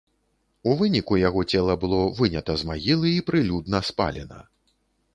У 0.71 0.71
выніку 0.79 1.19
яго 1.27 1.43
цела 1.53 1.77
было 1.85 2.01
вынята 2.21 2.57
з 2.65 2.69
магілы 2.73 3.15
і 3.21 3.23
прылюдна 3.31 3.87
спалена. 3.93 4.45